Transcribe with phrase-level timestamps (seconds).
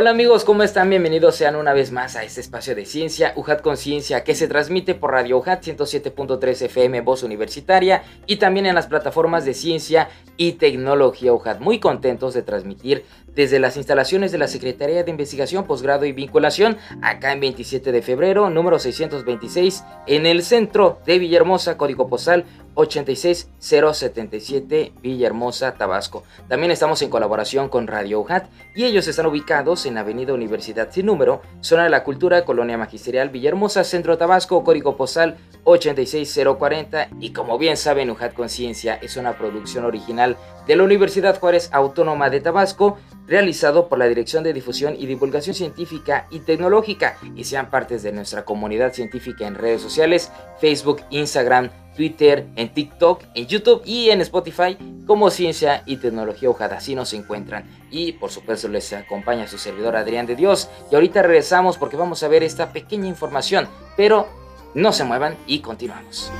[0.00, 0.90] Hola amigos, ¿cómo están?
[0.90, 4.94] Bienvenidos sean una vez más a este espacio de ciencia, UJAT Conciencia, que se transmite
[4.94, 10.52] por Radio UJAT 107.3 FM Voz Universitaria y también en las plataformas de ciencia y
[10.52, 11.58] tecnología UJAT.
[11.58, 13.04] Muy contentos de transmitir
[13.38, 18.02] desde las instalaciones de la Secretaría de Investigación, Posgrado y Vinculación, acá en 27 de
[18.02, 26.24] febrero, número 626, en el centro de Villahermosa, código postal 86077 Villahermosa, Tabasco.
[26.48, 31.06] También estamos en colaboración con Radio UJAT y ellos están ubicados en Avenida Universidad sin
[31.06, 37.56] número, Zona de la Cultura, Colonia Magisterial Villahermosa, Centro Tabasco, código postal 86040 y como
[37.58, 40.36] bien saben UJAT Conciencia es una producción original
[40.68, 45.54] de la Universidad Juárez Autónoma de Tabasco realizado por la Dirección de Difusión y Divulgación
[45.54, 51.70] Científica y Tecnológica y sean partes de nuestra comunidad científica en redes sociales, Facebook, Instagram,
[51.96, 56.76] Twitter, en TikTok, en YouTube y en Spotify como Ciencia y Tecnología Ojada.
[56.76, 57.64] Así nos encuentran.
[57.90, 60.68] Y por supuesto les acompaña su servidor Adrián de Dios.
[60.92, 63.68] Y ahorita regresamos porque vamos a ver esta pequeña información.
[63.96, 64.28] Pero
[64.74, 66.30] no se muevan y continuamos.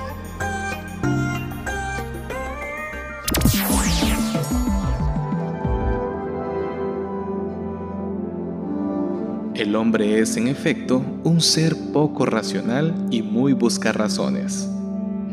[9.58, 14.68] El hombre es, en efecto, un ser poco racional y muy busca razones.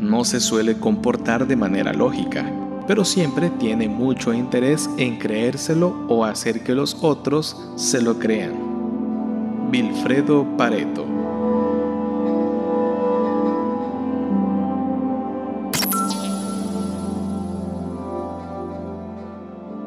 [0.00, 2.52] No se suele comportar de manera lógica,
[2.88, 9.70] pero siempre tiene mucho interés en creérselo o hacer que los otros se lo crean.
[9.70, 11.15] Wilfredo Pareto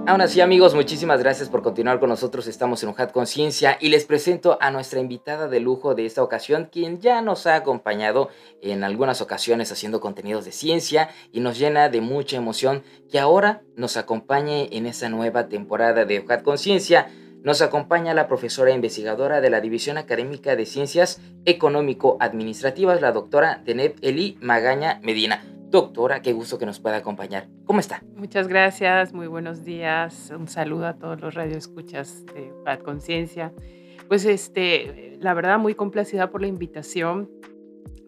[0.10, 2.48] Aún así, amigos, muchísimas gracias por continuar con nosotros.
[2.48, 6.68] Estamos en UJAT Conciencia y les presento a nuestra invitada de lujo de esta ocasión,
[6.72, 11.90] quien ya nos ha acompañado en algunas ocasiones haciendo contenidos de ciencia y nos llena
[11.90, 12.82] de mucha emoción
[13.12, 17.12] que ahora nos acompañe en esta nueva temporada de UJAT Conciencia.
[17.44, 23.94] Nos acompaña la profesora investigadora de la División Académica de Ciencias Económico-Administrativas, la doctora Deneb
[24.02, 25.59] Eli Magaña Medina.
[25.70, 27.48] Doctora, qué gusto que nos pueda acompañar.
[27.66, 28.04] ¿Cómo está?
[28.16, 30.34] Muchas gracias, muy buenos días.
[30.36, 33.54] Un saludo a todos los radioescuchas de Paz Conciencia.
[34.08, 37.30] Pues este, la verdad muy complacida por la invitación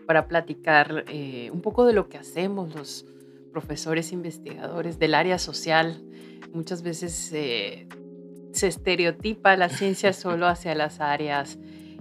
[0.07, 3.05] para platicar eh, un poco de lo que hacemos los
[3.51, 6.03] profesores investigadores del área social.
[6.53, 7.87] Muchas veces eh,
[8.53, 11.59] se estereotipa la ciencia solo hacia las áreas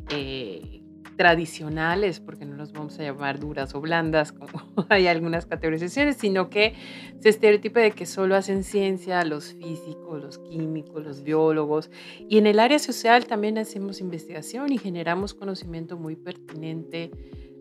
[0.08, 0.79] eh,
[1.20, 4.48] tradicionales, porque no los vamos a llamar duras o blandas, como
[4.88, 6.72] hay algunas categorizaciones, sino que
[7.18, 11.90] se estereotipa de que solo hacen ciencia los físicos, los químicos, los biólogos.
[12.26, 17.10] Y en el área social también hacemos investigación y generamos conocimiento muy pertinente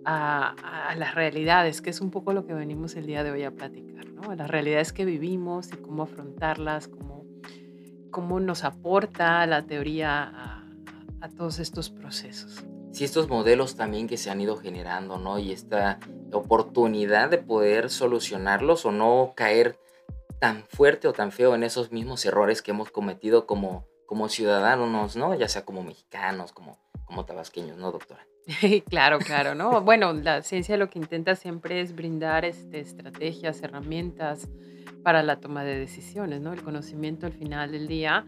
[0.05, 3.51] a, las realidades, que es un poco lo que venimos el día de hoy a
[3.51, 4.33] platicar, ¿no?
[4.35, 7.25] las realidades que vivimos y cómo afrontarlas, cómo,
[8.09, 10.63] cómo nos aporta la teoría
[11.19, 15.39] a todos estos procesos si estos modelos también que se han ido generando, ¿no?
[15.39, 15.99] Y esta
[16.31, 19.77] oportunidad de poder solucionarlos o no caer
[20.39, 25.15] tan fuerte o tan feo en esos mismos errores que hemos cometido como, como ciudadanos,
[25.15, 25.35] ¿no?
[25.35, 28.25] Ya sea como mexicanos, como, como tabasqueños, ¿no, doctora?
[28.89, 29.81] claro, claro, ¿no?
[29.81, 34.47] Bueno, la ciencia lo que intenta siempre es brindar este, estrategias, herramientas
[35.03, 36.53] para la toma de decisiones, ¿no?
[36.53, 38.25] El conocimiento al final del día,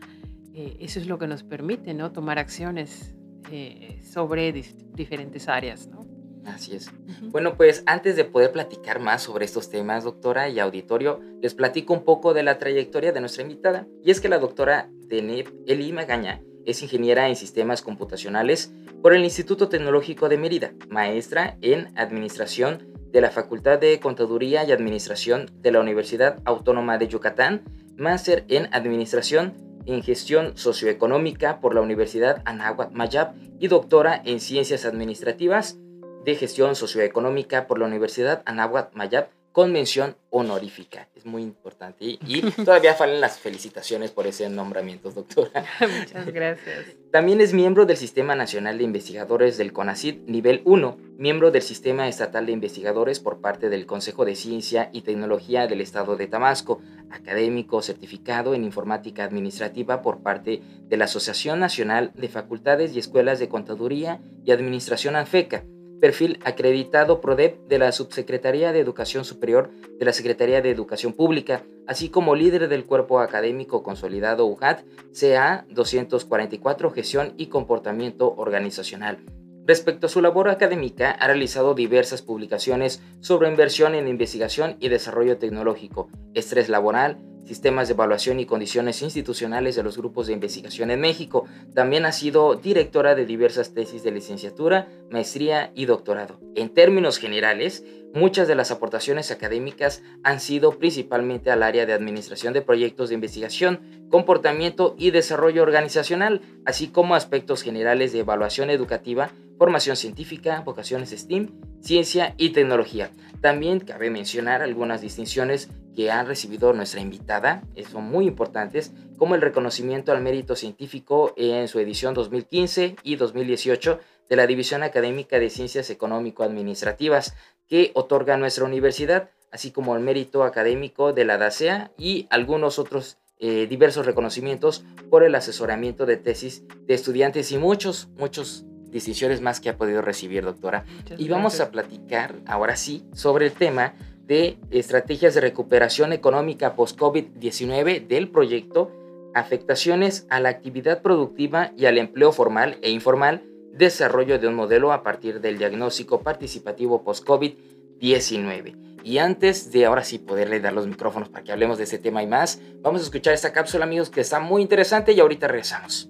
[0.54, 2.12] eh, eso es lo que nos permite, ¿no?
[2.12, 3.16] Tomar acciones
[3.52, 4.52] eh, sobre
[4.94, 6.02] diferentes áreas, ¿no?
[6.46, 6.90] Así es.
[7.22, 11.94] Bueno, pues antes de poder platicar más sobre estos temas, doctora y auditorio, les platico
[11.94, 13.88] un poco de la trayectoria de nuestra invitada.
[14.04, 19.24] Y es que la doctora Deneb Eli Magaña es ingeniera en sistemas computacionales por el
[19.24, 25.72] Instituto Tecnológico de Mérida, maestra en administración de la Facultad de Contaduría y Administración de
[25.72, 27.64] la Universidad Autónoma de Yucatán,
[27.98, 29.54] máster en administración
[29.94, 35.78] en Gestión Socioeconómica por la Universidad Anáhuac Mayab y doctora en Ciencias Administrativas
[36.26, 41.10] de Gestión Socioeconómica por la Universidad Anáhuac Mayab con mención honorífica.
[41.16, 42.06] Es muy importante.
[42.06, 45.66] Y, todavía faltan las felicitaciones por ese nombramiento, doctora.
[45.82, 46.86] Muchas gracias.
[47.12, 52.08] También es miembro del Sistema Nacional de Investigadores del CONACYT nivel 1, miembro del Sistema
[52.08, 56.82] Estatal de Investigadores por parte del Consejo de Ciencia y Tecnología del Estado de Tabasco,
[57.10, 63.40] académico certificado en informática administrativa por parte de la Asociación Nacional de Facultades y Escuelas
[63.40, 65.66] de Contaduría y Administración ANFECA
[66.02, 71.64] perfil acreditado PRODEP de la Subsecretaría de Educación Superior de la Secretaría de Educación Pública,
[71.88, 74.82] así como líder del Cuerpo Académico Consolidado UJAT,
[75.18, 79.20] CA 244, Gestión y Comportamiento Organizacional.
[79.66, 85.38] Respecto a su labor académica, ha realizado diversas publicaciones sobre inversión en investigación y desarrollo
[85.38, 91.02] tecnológico, estrés laboral, sistemas de evaluación y condiciones institucionales de los grupos de investigación en
[91.02, 91.46] México.
[91.74, 96.40] También ha sido directora de diversas tesis de licenciatura, maestría y doctorado.
[96.56, 102.54] En términos generales, muchas de las aportaciones académicas han sido principalmente al área de administración
[102.54, 109.32] de proyectos de investigación, comportamiento y desarrollo organizacional, así como aspectos generales de evaluación educativa,
[109.58, 113.12] formación científica, vocaciones STEAM, ciencia y tecnología.
[113.42, 119.36] También cabe mencionar algunas distinciones que han recibido nuestra invitada, eh, son muy importantes, como
[119.36, 124.00] el reconocimiento al mérito científico en su edición 2015 y 2018
[124.32, 127.36] de la División Académica de Ciencias Económico-Administrativas
[127.68, 133.18] que otorga nuestra universidad, así como el mérito académico de la DACEA y algunos otros
[133.40, 139.60] eh, diversos reconocimientos por el asesoramiento de tesis de estudiantes y muchos, muchos distinciones más
[139.60, 140.86] que ha podido recibir, doctora.
[141.18, 143.96] y vamos a platicar ahora sí sobre el tema
[144.28, 148.94] de estrategias de recuperación económica post-COVID-19 del proyecto,
[149.34, 153.44] afectaciones a la actividad productiva y al empleo formal e informal,
[153.74, 159.02] desarrollo de un modelo a partir del diagnóstico participativo post-COVID-19.
[159.04, 162.22] Y antes de ahora sí poderle dar los micrófonos para que hablemos de este tema
[162.22, 166.10] y más, vamos a escuchar esta cápsula amigos que está muy interesante y ahorita regresamos.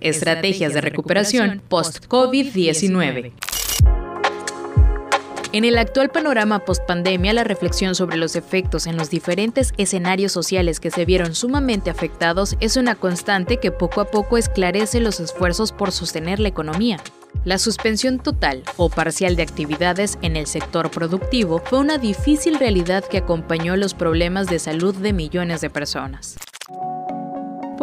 [0.00, 3.51] Estrategias de recuperación post-COVID-19.
[5.54, 10.80] En el actual panorama post-pandemia, la reflexión sobre los efectos en los diferentes escenarios sociales
[10.80, 15.70] que se vieron sumamente afectados es una constante que poco a poco esclarece los esfuerzos
[15.70, 17.00] por sostener la economía.
[17.44, 23.04] La suspensión total o parcial de actividades en el sector productivo fue una difícil realidad
[23.04, 26.36] que acompañó los problemas de salud de millones de personas.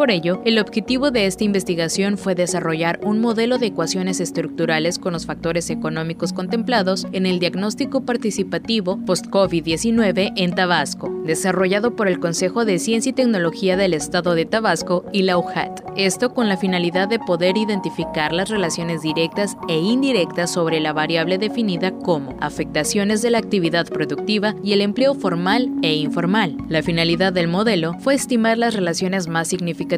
[0.00, 5.12] Por ello, el objetivo de esta investigación fue desarrollar un modelo de ecuaciones estructurales con
[5.12, 12.64] los factores económicos contemplados en el diagnóstico participativo post-COVID-19 en Tabasco, desarrollado por el Consejo
[12.64, 15.82] de Ciencia y Tecnología del Estado de Tabasco y la UJAT.
[15.96, 21.36] Esto con la finalidad de poder identificar las relaciones directas e indirectas sobre la variable
[21.36, 26.56] definida como afectaciones de la actividad productiva y el empleo formal e informal.
[26.70, 29.89] La finalidad del modelo fue estimar las relaciones más significativas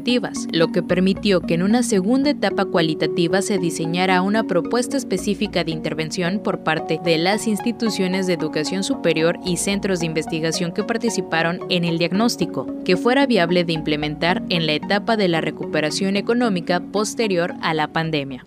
[0.52, 5.72] lo que permitió que en una segunda etapa cualitativa se diseñara una propuesta específica de
[5.72, 11.60] intervención por parte de las instituciones de educación superior y centros de investigación que participaron
[11.68, 16.80] en el diagnóstico, que fuera viable de implementar en la etapa de la recuperación económica
[16.80, 18.46] posterior a la pandemia.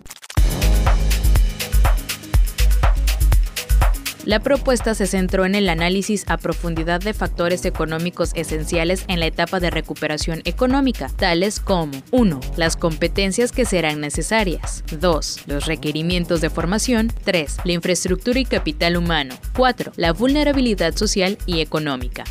[4.26, 9.28] La propuesta se centró en el análisis a profundidad de factores económicos esenciales en la
[9.28, 12.40] etapa de recuperación económica, tales como 1.
[12.58, 14.84] Las competencias que serán necesarias.
[15.00, 15.42] 2.
[15.46, 17.14] Los requerimientos de formación.
[17.24, 17.58] 3.
[17.66, 19.36] La infraestructura y capital humano.
[19.56, 19.92] 4.
[19.96, 22.24] La vulnerabilidad social y económica.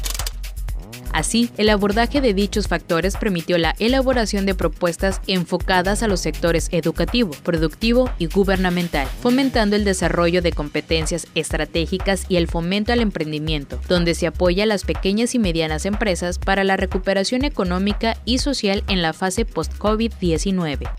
[1.14, 6.68] Así, el abordaje de dichos factores permitió la elaboración de propuestas enfocadas a los sectores
[6.72, 13.80] educativo, productivo y gubernamental, fomentando el desarrollo de competencias estratégicas y el fomento al emprendimiento,
[13.88, 18.82] donde se apoya a las pequeñas y medianas empresas para la recuperación económica y social
[18.88, 20.90] en la fase post-COVID-19.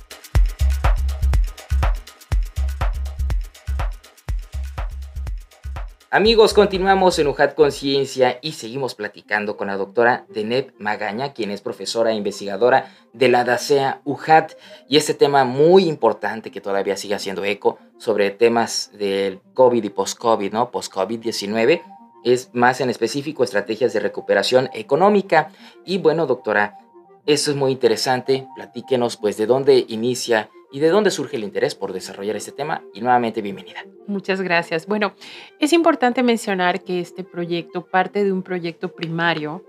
[6.15, 11.59] Amigos, continuamos en UJAT Conciencia y seguimos platicando con la doctora Deneb Magaña, quien es
[11.59, 14.53] profesora e investigadora de la DACEA UJAT.
[14.87, 19.89] Y este tema muy importante que todavía sigue haciendo eco sobre temas del COVID y
[19.89, 20.71] post-COVID, ¿no?
[20.71, 21.81] Post-COVID-19,
[22.23, 25.51] es más en específico estrategias de recuperación económica.
[25.83, 26.77] Y bueno, doctora,
[27.25, 28.47] eso es muy interesante.
[28.55, 32.83] Platíquenos, pues, de dónde inicia y de dónde surge el interés por desarrollar este tema.
[32.93, 33.85] Y nuevamente, bienvenida.
[34.07, 34.87] Muchas gracias.
[34.87, 35.13] Bueno,
[35.57, 39.63] es importante mencionar que este proyecto parte de un proyecto primario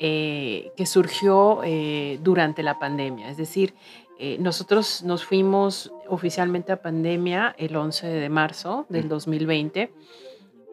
[0.00, 1.60] eh, que surgió
[2.20, 3.30] durante la pandemia.
[3.30, 3.74] Es decir,
[4.40, 9.92] nosotros nos fuimos oficialmente a pandemia el 11 de marzo del 2020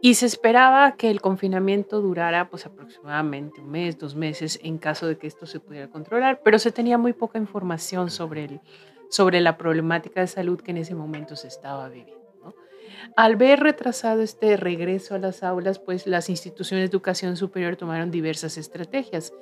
[0.01, 5.05] y se esperaba que el confinamiento durara pues aproximadamente un mes, dos meses en caso
[5.05, 8.61] de que esto se pudiera controlar, pero se tenía muy poca información sobre, el,
[9.09, 12.17] sobre la problemática de salud que en ese momento se estaba viviendo.
[13.15, 18.11] Al ver retrasado este regreso a las aulas, pues las instituciones de educación superior tomaron
[18.11, 19.33] diversas estrategias,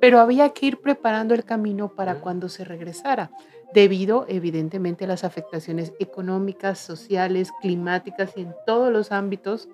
[0.00, 3.30] pero había que ir preparando el camino para cuando se regresara,
[3.72, 9.68] debido evidentemente a las afectaciones económicas, sociales, climáticas y en todos los ámbitos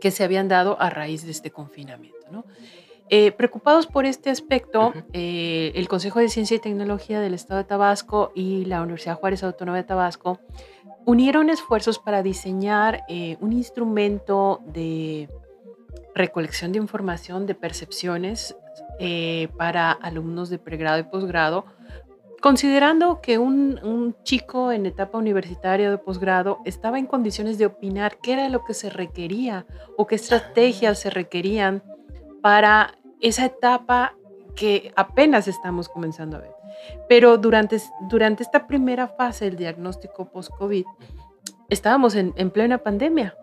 [0.00, 2.44] que se habían dado a raíz de este confinamiento.
[3.10, 7.64] Eh, preocupados por este aspecto, eh, el Consejo de Ciencia y Tecnología del Estado de
[7.64, 10.40] Tabasco y la Universidad Juárez Autónoma de Tabasco
[11.04, 15.28] unieron esfuerzos para diseñar eh, un instrumento de
[16.14, 18.56] recolección de información, de percepciones
[19.56, 21.64] para alumnos de pregrado y posgrado
[22.44, 28.18] Considerando que un, chico en etapa universitaria o de posgrado estaba en condiciones de opinar
[28.22, 29.64] qué era lo que se requería
[29.96, 31.82] o qué estrategias se requerían
[32.44, 34.14] para esa etapa
[34.54, 36.50] que apenas estamos comenzando a ver.
[37.08, 40.84] Pero durante, durante esta primera fase del diagnóstico post-COVID,
[41.70, 43.34] estábamos en, en plena pandemia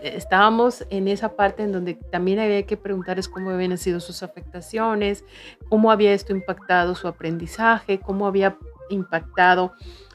[0.00, 5.22] estábamos en esa parte en donde también había que preguntarles cómo habían sido sus afectaciones,
[5.68, 8.56] cómo había esto impactado su aprendizaje, cómo había
[8.88, 9.74] impactado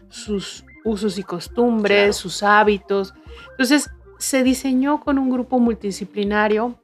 [0.10, 3.14] sus usos y costumbres, sus hábitos.
[3.52, 6.82] Entonces, se diseñó con un grupo multidisciplinario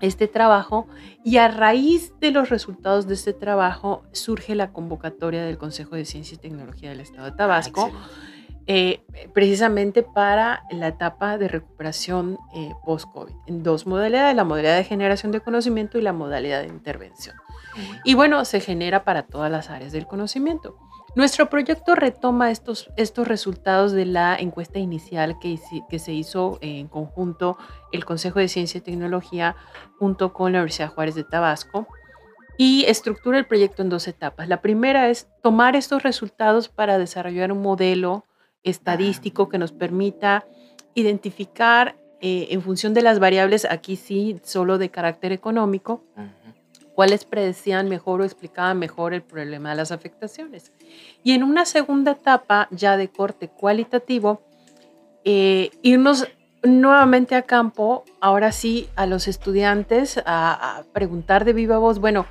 [0.00, 0.86] este trabajo
[1.24, 6.04] y a raíz de los resultados de este trabajo surge la convocatoria del Consejo de
[6.04, 7.90] Ciencia y Tecnología del Estado de Tabasco.
[8.66, 9.02] Eh,
[9.34, 15.32] precisamente para la etapa de recuperación eh, post-COVID, en dos modalidades, la modalidad de generación
[15.32, 17.36] de conocimiento y la modalidad de intervención.
[18.04, 20.78] Y bueno, se genera para todas las áreas del conocimiento.
[21.14, 26.88] Nuestro proyecto retoma estos, estos resultados de la encuesta inicial que, que se hizo en
[26.88, 27.56] conjunto
[27.94, 29.56] el Consejo de Ciencia y Tecnología
[29.98, 31.86] junto con la Universidad Juárez de Tabasco
[32.56, 34.48] y estructura el proyecto en dos etapas.
[34.48, 38.26] La primera es tomar estos resultados para desarrollar un modelo
[38.62, 40.46] estadístico que nos permita
[40.94, 46.04] identificar eh, en función de las variables, aquí sí, solo de carácter económico,
[46.94, 50.72] cuáles predecían mejor o explicaban mejor el problema de las afectaciones.
[51.22, 54.42] Y en una segunda etapa, ya de corte cualitativo,
[55.24, 56.28] eh, irnos
[56.64, 62.26] nuevamente a campo, ahora sí, a los estudiantes, a, a, preguntar de viva voz, bueno,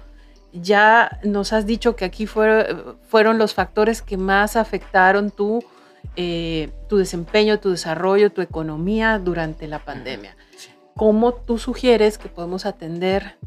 [0.52, 5.64] ya nos has dicho que aquí fueron, fueron los factores que más afectaron tu
[6.16, 10.36] eh, tu desempeño, tu desarrollo, tu economía durante la pandemia.
[10.96, 13.38] ¿Cómo tú sugieres que podemos atender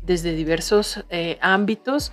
[0.00, 2.12] desde diversos eh, ámbitos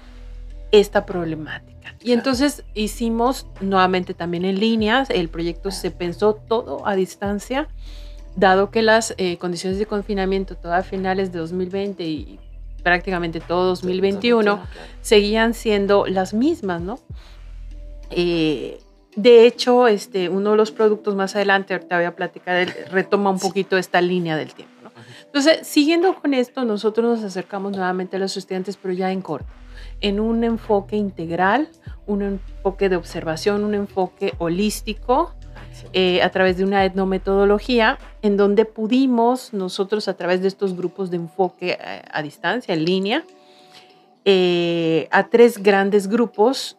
[0.73, 1.95] esta problemática?
[2.01, 7.69] Y entonces hicimos nuevamente también en línea, el proyecto se pensó todo a distancia,
[8.35, 12.39] dado que las eh, condiciones de confinamiento todas finales de 2020 y
[12.83, 14.59] prácticamente todo 2021
[15.01, 16.99] seguían siendo las mismas, ¿no?
[19.15, 23.39] De hecho, este, uno de los productos más adelante, ahorita voy a platicar, retoma un
[23.39, 24.71] poquito esta línea del tiempo.
[25.25, 29.47] Entonces, siguiendo con esto, nosotros nos acercamos nuevamente a los estudiantes, pero ya en corto,
[29.99, 31.69] en un enfoque integral,
[32.05, 35.33] un enfoque de observación, un enfoque holístico,
[35.93, 41.11] eh, a través de una etnometodología, en donde pudimos nosotros, a través de estos grupos
[41.11, 43.25] de enfoque eh, a, distancia, en línea,
[44.25, 46.77] eh, a tres grandes grupos,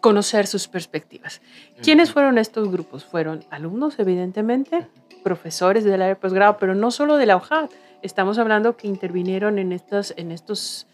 [0.00, 1.40] conocer sus perspectivas.
[1.82, 3.04] ¿Quiénes fueron estos grupos?
[3.04, 4.86] Fueron alumnos, evidentemente,
[5.22, 7.70] profesores del área de posgrado, pero no solo de la UJAT.
[8.02, 10.86] Estamos hablando que intervinieron en estos, en estos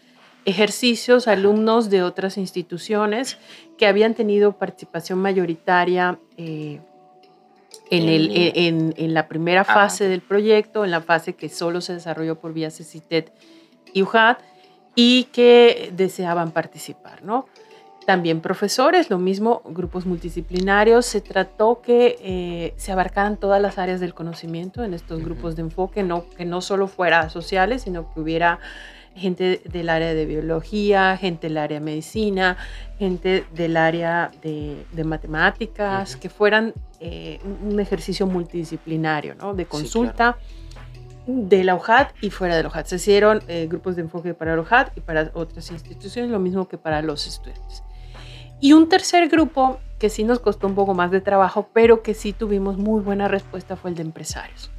[0.45, 3.37] ejercicios alumnos de otras instituciones
[3.77, 6.81] que habían tenido participación mayoritaria eh,
[7.89, 11.93] en, el, en, en, la primera fase del proyecto, en la fase que solo se
[11.93, 13.33] desarrolló por vía CECITET
[13.93, 14.39] y UJAT,
[14.95, 17.45] y que deseaban participar, ¿no?
[18.05, 21.05] También profesores, lo mismo, grupos multidisciplinarios.
[21.05, 25.61] Se trató que eh, se abarcaran todas las áreas del conocimiento en estos grupos de
[25.61, 28.59] enfoque, no, que no solo fuera sociales, sino que hubiera
[29.15, 32.57] gente del área de biología, gente del área de medicina,
[32.97, 39.53] gente del área de, matemáticas, que fueran eh, un ejercicio multidisciplinario, ¿no?
[39.53, 40.37] De consulta.
[41.27, 42.87] de la OJAT y fuera de la OJAT.
[42.87, 46.67] Se hicieron eh, grupos de enfoque para la OJAT y para otras instituciones, lo mismo
[46.67, 47.83] que para los estudiantes.
[48.59, 52.15] Y un tercer grupo que sí nos costó un poco más de trabajo, pero que
[52.15, 54.71] sí tuvimos muy buena respuesta fue el de empresarios.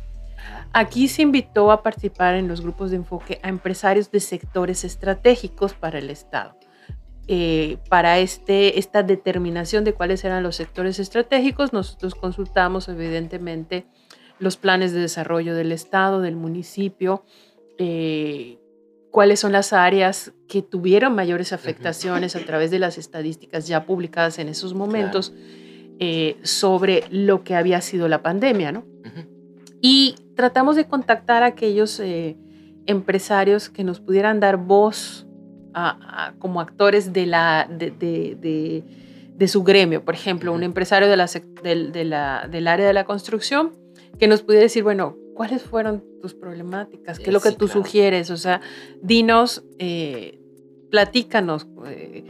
[0.73, 5.75] Aquí se invitó a participar en los grupos de enfoque a empresarios de sectores estratégicos
[5.75, 6.57] para el Estado.
[7.29, 13.87] Eh, para este, esta determinación de cuáles eran los sectores estratégicos, nosotros consultamos evidentemente
[14.39, 17.23] los planes de desarrollo del Estado, del municipio,
[17.79, 18.59] eh,
[19.13, 24.39] cuáles son las áreas que tuvieron mayores afectaciones a través de las estadísticas ya publicadas
[24.39, 25.33] en esos momentos
[26.01, 28.85] eh, sobre lo que había sido la pandemia, ¿no?
[29.81, 32.37] Y tratamos de contactar a aquellos eh,
[32.87, 35.27] empresarios que nos pudieran dar voz
[36.39, 40.05] como actores de la, de, su gremio.
[40.05, 43.73] Por ejemplo, un empresario de la, del área de la construcción
[44.19, 47.19] que nos pudiera decir, bueno, ¿cuáles fueron tus problemáticas?
[47.19, 48.31] ¿Qué es lo que tú sugieres?
[48.31, 48.61] O sea,
[49.01, 50.39] dinos, eh,
[50.91, 51.67] platícanos.
[51.87, 52.25] Eh,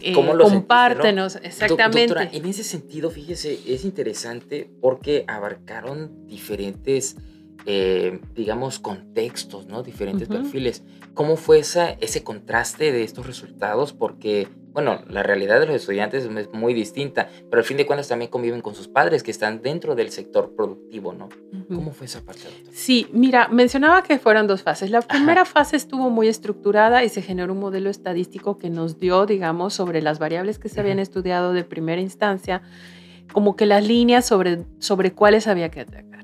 [0.00, 2.30] eh, compártenos, exactamente.
[2.32, 7.16] en ese sentido, fíjese, es interesante porque abarcaron diferentes,
[8.34, 9.82] digamos, contextos, ¿no?
[9.82, 10.82] Diferentes perfiles.
[11.14, 13.92] ¿Cómo fue esa, ese contraste de estos resultados?
[13.92, 14.48] Porque
[14.78, 18.30] bueno, la realidad de los estudiantes es muy distinta, pero al fin de cuentas también
[18.30, 21.30] conviven con sus padres que están dentro del sector productivo, ¿no?
[21.66, 22.42] ¿Cómo fue esa parte?
[22.70, 24.90] Sí, mira, mencionaba que fueron dos fases.
[24.90, 29.26] La primera fase estuvo muy estructurada y se generó un modelo estadístico que nos dio,
[29.26, 32.62] digamos, sobre las variables que se habían estudiado de primera instancia,
[33.32, 36.17] como que las líneas sobre, sobre cuáles había que atacar.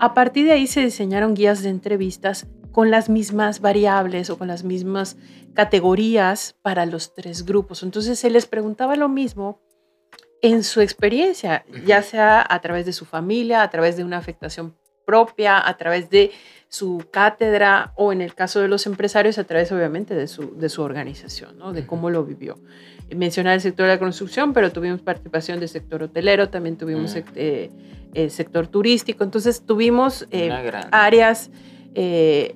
[0.00, 4.48] A partir de ahí se diseñaron guías de entrevistas con las mismas variables o con
[4.48, 5.18] las mismas
[5.52, 7.82] categorías para los tres grupos.
[7.82, 9.60] Entonces se les preguntaba lo mismo
[10.40, 14.74] en su experiencia, ya sea a través de su familia, a través de una afectación
[15.04, 16.30] propia, a través de
[16.68, 20.70] su cátedra o en el caso de los empresarios, a través obviamente de su, de
[20.70, 21.74] su organización, ¿no?
[21.74, 22.58] de cómo lo vivió.
[23.14, 27.70] Mencionar el sector de la construcción, pero tuvimos participación del sector hotelero, también tuvimos eh,
[28.14, 30.50] eh, sector turístico, entonces tuvimos eh,
[30.90, 31.50] áreas
[31.94, 32.54] eh,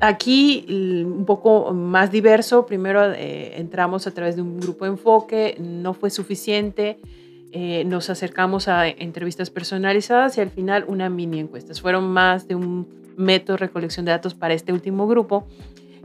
[0.00, 2.66] aquí un poco más diverso.
[2.66, 6.98] Primero eh, entramos a través de un grupo de enfoque, no fue suficiente.
[7.84, 11.74] Nos acercamos a entrevistas personalizadas y al final una mini encuesta.
[11.74, 15.48] Fueron más de un método de recolección de datos para este último grupo,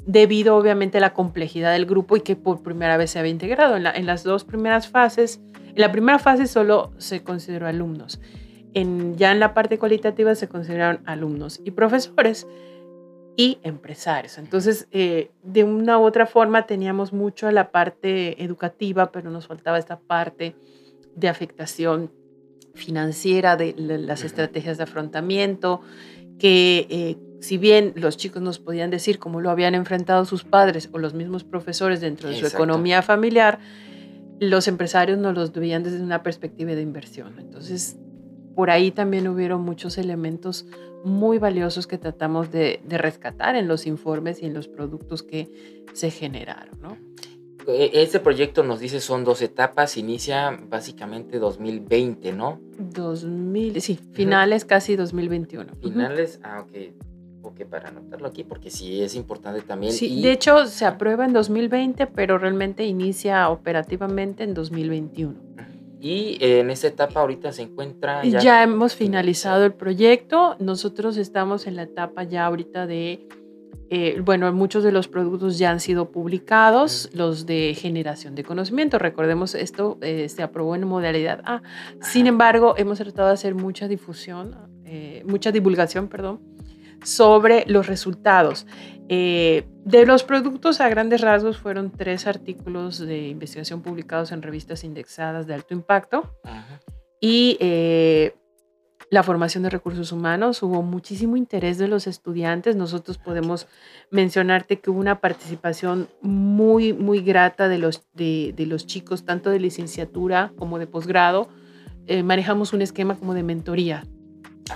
[0.07, 3.77] debido obviamente a la complejidad del grupo y que por primera vez se había integrado.
[3.77, 8.19] En, en las dos primeras fases, en la primera fase solo se consideró alumnos
[8.75, 12.45] ya en la parte cualitativa se consideraron alumnos y profesores
[13.37, 14.37] y empresarios.
[14.37, 19.77] Entonces, eh, de una u otra forma teníamos mucho la parte educativa, pero nos faltaba
[19.77, 20.55] esta parte
[21.15, 22.11] de afectación
[22.73, 25.81] financiera, de las estrategias de afrontamiento,
[26.37, 30.89] que eh, si bien los chicos nos podían decir cómo lo habían enfrentado sus padres
[30.91, 33.59] o los mismos profesores dentro de su economía familiar,
[34.39, 37.35] los empresarios nos los veían desde una perspectiva de inversión.
[37.39, 37.97] Entonces,
[38.55, 40.65] por ahí también hubieron muchos elementos
[41.03, 46.09] muy valiosos que tratamos de, rescatar en los informes y en los productos que se
[46.09, 46.79] generaron.
[46.81, 46.97] ¿no?
[47.67, 52.59] E, este proyecto nos dice son dos etapas, inicia básicamente 2020, ¿no?
[52.79, 55.75] 2000, sí, finales casi 2021.
[55.81, 56.71] Finales, ah, ok.
[57.43, 59.93] Ok, para anotarlo aquí, porque sí es importante también.
[59.93, 65.35] Sí, de hecho se aprueba en 2020, pero realmente inicia operativamente en 2021.
[66.05, 68.23] Y en esta etapa ahorita se encuentra...
[68.23, 70.55] Ya, hemos finalizado el proyecto.
[70.59, 73.27] Nosotros estamos en la etapa ya ahorita de...
[73.89, 78.99] Eh, bueno, muchos de los productos ya han sido publicados, los de generación de conocimiento.
[78.99, 81.63] Recordemos, esto eh, se aprobó en modalidad A.
[82.01, 86.39] Sin embargo, hemos tratado de hacer mucha difusión, eh, mucha divulgación, perdón,
[87.03, 88.67] sobre los resultados.
[89.07, 94.83] Eh, de los productos a grandes rasgos fueron tres artículos de investigación publicados en revistas
[94.83, 96.35] indexadas de alto impacto
[97.21, 98.35] y eh,
[99.11, 100.63] la formación de recursos humanos.
[100.63, 102.75] Hubo muchísimo interés de los estudiantes.
[102.75, 103.67] Nosotros podemos
[104.09, 109.59] mencionarte que hubo una participación muy, muy grata de los, de, los chicos, tanto de
[109.59, 111.47] licenciatura como de posgrado.
[112.07, 114.03] Eh, manejamos un esquema como de mentoría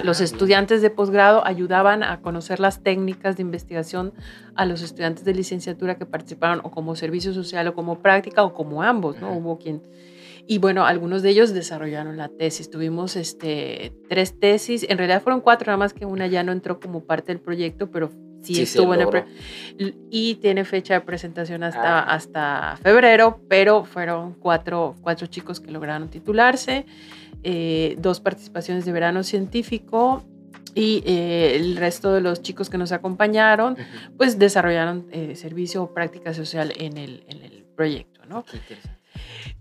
[0.04, 4.13] los estudiantes de posgrado ayudaban a conocer las técnicas de investigación
[4.56, 8.54] a los estudiantes de licenciatura que participaron o como servicio social o como práctica o
[8.54, 9.36] como ambos, ¿no?
[9.36, 9.82] Hubo quien...
[10.45, 12.71] Y bueno, algunos de ellos desarrollaron la tesis.
[12.71, 16.80] Tuvimos este, tres tesis, en realidad fueron cuatro, nada más que una ya no entró
[16.80, 18.10] como parte del proyecto, pero
[18.41, 19.95] sí, estuvo en el...
[20.10, 22.13] Y tiene fecha de presentación hasta, ah.
[22.13, 26.86] hasta febrero, pero fueron cuatro, cuatro chicos que lograron titularse.
[27.43, 30.23] Eh, dos participaciones de verano científico
[30.75, 33.78] y eh, el resto de los chicos que nos acompañaron,
[34.17, 38.43] pues desarrollaron eh, servicio o práctica social en el, en el proyecto, ¿no?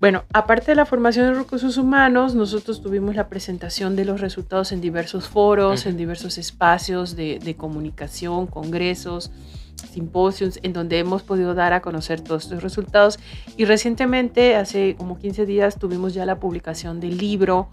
[0.01, 4.73] Bueno, aparte de la formación de recursos humanos, nosotros tuvimos la presentación de los resultados
[4.73, 9.31] en diversos foros, en diversos espacios de, de comunicación, congresos,
[9.93, 13.19] simposios, en donde hemos podido dar a conocer todos estos resultados.
[13.57, 17.69] Y recientemente, hace como 15 días, tuvimos ya la publicación del libro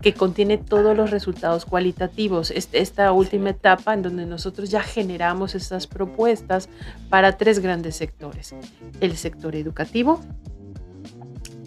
[0.00, 2.50] que contiene todos los resultados cualitativos.
[2.50, 6.68] Esta última etapa en donde nosotros ya generamos estas propuestas
[7.10, 8.54] para tres grandes sectores.
[9.00, 10.20] El sector educativo,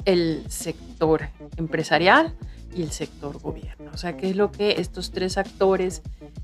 [0.05, 2.33] el sector empresarial
[2.75, 3.91] y el sector gobierno.
[3.93, 6.01] O sea, ¿qué es lo que estos tres actores,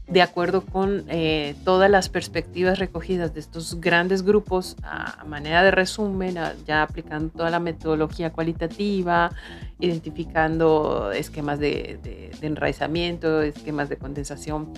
[0.08, 5.72] de acuerdo con eh, todas las perspectivas recogidas de estos grandes grupos, a, manera de
[5.72, 9.32] resumen, ya aplicando toda la metodología cualitativa,
[9.80, 14.74] identificando esquemas de, enraizamiento, esquemas de condensación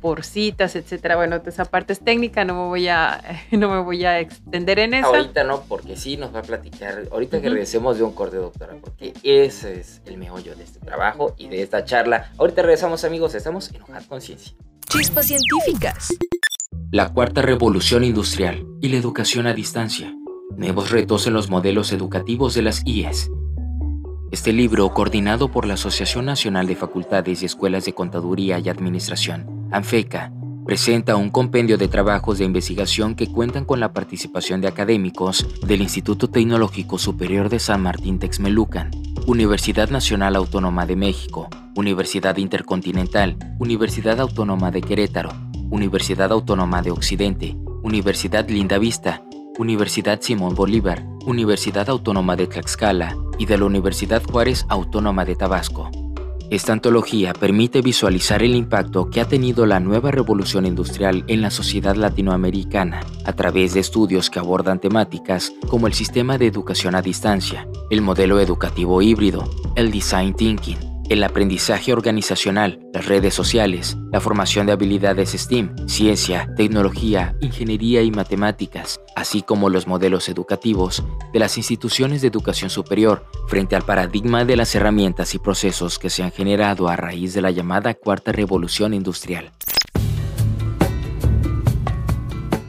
[0.00, 1.16] por citas, etcétera.
[1.16, 4.94] Bueno, esa parte es técnica, no me voy a, no me voy a extender en
[4.94, 5.08] eso.
[5.08, 8.74] Ahorita no, porque sí nos va a platicar, ahorita que regresemos de un corte, doctora,
[8.80, 12.32] porque ese es el meollo de este trabajo y de esta charla.
[12.38, 14.54] Ahorita regresamos, amigos, estamos en Hojar Conciencia.
[14.88, 16.08] Chispas científicas.
[16.90, 20.14] La cuarta revolución industrial y la educación a distancia.
[20.56, 23.30] Nuevos retos en los modelos educativos de las IES
[24.30, 29.68] este libro, coordinado por la Asociación Nacional de Facultades y Escuelas de Contaduría y Administración,
[29.72, 30.32] ANFECA,
[30.66, 35.80] presenta un compendio de trabajos de investigación que cuentan con la participación de académicos del
[35.80, 38.90] Instituto Tecnológico Superior de San Martín Texmelucan,
[39.26, 45.30] Universidad Nacional Autónoma de México, Universidad Intercontinental, Universidad Autónoma de Querétaro,
[45.70, 49.22] Universidad Autónoma de Occidente, Universidad Linda Vista,
[49.58, 55.90] Universidad Simón Bolívar, Universidad Autónoma de Tlaxcala y de la Universidad Juárez Autónoma de Tabasco.
[56.48, 61.50] Esta antología permite visualizar el impacto que ha tenido la nueva revolución industrial en la
[61.50, 67.02] sociedad latinoamericana a través de estudios que abordan temáticas como el sistema de educación a
[67.02, 74.20] distancia, el modelo educativo híbrido, el design thinking, el aprendizaje organizacional, las redes sociales, la
[74.20, 81.38] formación de habilidades STEAM, ciencia, tecnología, ingeniería y matemáticas, así como los modelos educativos de
[81.38, 86.22] las instituciones de educación superior frente al paradigma de las herramientas y procesos que se
[86.22, 89.52] han generado a raíz de la llamada cuarta revolución industrial.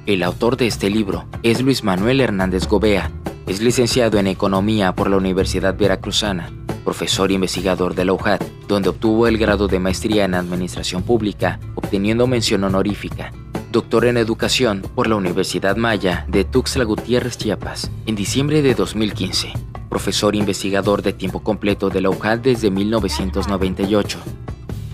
[0.05, 3.11] El autor de este libro es Luis Manuel Hernández Gobea.
[3.47, 6.58] Es licenciado en Economía por la Universidad Veracruzana
[6.89, 12.25] profesor investigador de la UJAT, donde obtuvo el grado de maestría en Administración Pública, obteniendo
[12.25, 13.31] mención honorífica.
[13.71, 19.53] Doctor en Educación por la Universidad Maya de Tuxtla Gutiérrez, Chiapas, en diciembre de 2015.
[19.87, 24.17] Profesor investigador de tiempo completo de la UJAT desde 1998.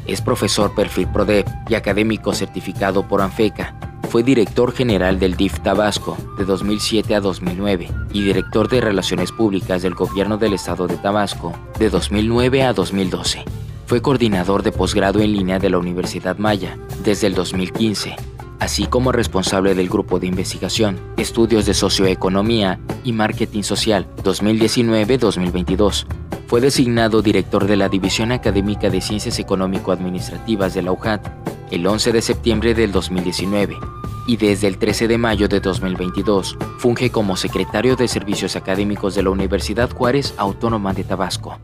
[0.05, 6.15] Es profesor perfil PRODEP y académico certificado por ANFECA, fue director general del DIF Tabasco
[6.37, 11.51] de 2007 a 2009 y director de Relaciones Públicas del Gobierno del Estado de Tabasco
[11.77, 13.43] de 2009 a 2012.
[13.85, 18.15] Fue coordinador de posgrado en línea de la Universidad Maya desde el 2015,
[18.61, 26.05] así como responsable del grupo de investigación, estudios de socioeconomía y marketing social 2019-2022.
[26.47, 31.27] Fue designado director de la División Académica de Ciencias Económico-Administrativas de la UJAT
[31.71, 33.75] el 11 de septiembre del 2019
[34.27, 39.23] y desde el 13 de mayo de 2022 funge como secretario de Servicios Académicos de
[39.23, 41.59] la Universidad Juárez Autónoma de Tabasco.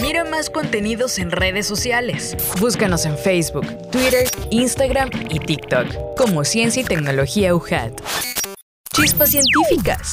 [0.00, 2.36] Mira más contenidos en redes sociales.
[2.60, 8.00] Búscanos en Facebook, Twitter, Instagram y TikTok como Ciencia y Tecnología UJAT.
[8.92, 10.12] Chispas científicas.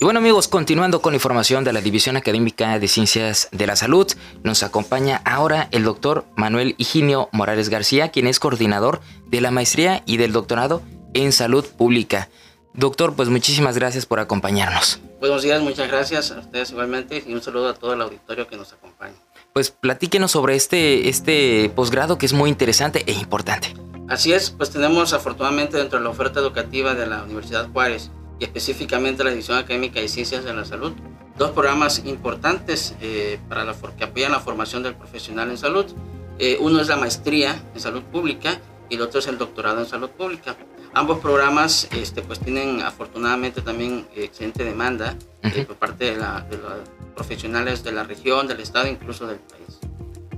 [0.00, 3.74] Y bueno amigos, continuando con la información de la División Académica de Ciencias de la
[3.74, 4.06] Salud,
[4.44, 10.04] nos acompaña ahora el doctor Manuel Higinio Morales García, quien es coordinador de la maestría
[10.06, 10.82] y del doctorado
[11.14, 12.28] en salud pública.
[12.74, 15.00] Doctor, pues muchísimas gracias por acompañarnos.
[15.18, 18.56] Buenos días, muchas gracias a ustedes igualmente y un saludo a todo el auditorio que
[18.56, 19.14] nos acompaña.
[19.52, 23.74] Pues platíquenos sobre este, este posgrado que es muy interesante e importante.
[24.08, 28.44] Así es, pues tenemos afortunadamente dentro de la oferta educativa de la Universidad Juárez y
[28.44, 30.92] específicamente la División Académica de Ciencias de la Salud.
[31.36, 35.86] Dos programas importantes eh, para la, que apoyan la formación del profesional en salud.
[36.38, 39.86] Eh, uno es la maestría en salud pública y el otro es el doctorado en
[39.86, 40.56] salud pública.
[40.94, 46.18] Ambos programas este, pues tienen afortunadamente también excelente demanda eh, por parte de, de
[46.58, 49.78] los profesionales de la región, del estado, incluso del país.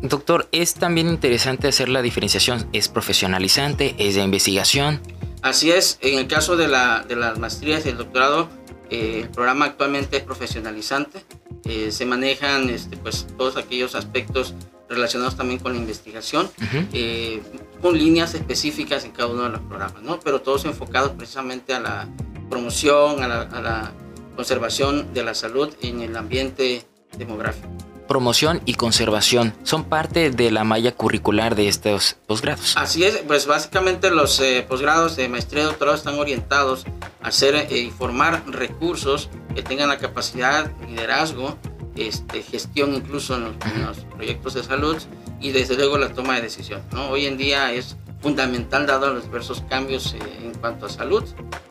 [0.03, 5.01] Doctor, es también interesante hacer la diferenciación, ¿es profesionalizante, es de investigación?
[5.43, 8.49] Así es, en el caso de, la, de las maestrías y el doctorado,
[8.91, 11.25] eh, el programa actualmente es profesionalizante,
[11.65, 14.55] eh, se manejan este, pues, todos aquellos aspectos
[14.89, 16.51] relacionados también con la investigación,
[16.93, 17.41] eh,
[17.81, 20.19] con líneas específicas en cada uno de los programas, ¿no?
[20.21, 22.09] pero todos enfocados precisamente a la
[22.51, 23.93] promoción, a la, a la
[24.35, 26.85] conservación de la salud en el ambiente
[27.17, 27.69] demográfico
[28.11, 32.75] promoción y conservación son parte de la malla curricular de estos posgrados.
[32.77, 36.87] Así es, pues básicamente los eh, posgrados de maestría y doctorado están orientados
[37.23, 41.57] a hacer eh, y formar recursos que tengan la capacidad, liderazgo,
[41.95, 44.97] este, gestión incluso en los, proyectos de salud
[45.41, 46.83] y desde luego la toma de decisión.
[46.91, 47.11] ¿no?
[47.11, 51.23] Hoy en día es fundamental dado los diversos cambios eh, en cuanto a salud